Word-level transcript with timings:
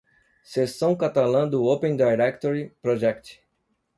Seção 0.43 0.95
catalã 0.97 1.47
do 1.47 1.63
Open 1.63 1.95
Directory 1.95 2.71
Project. 2.81 3.39